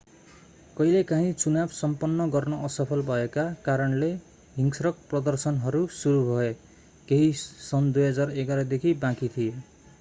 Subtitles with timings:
[0.77, 4.09] कहिलेकाँही चुनाव सम्पन्न गर्न असफल भएका कारणले
[4.55, 6.51] हिंस्रक प्रदर्शनहरू सुरु भए
[7.07, 9.53] केही सन् 2011 देखि बाँकी थिए